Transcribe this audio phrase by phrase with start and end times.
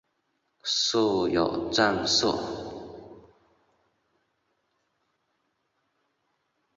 [0.63, 2.35] 设有站舍。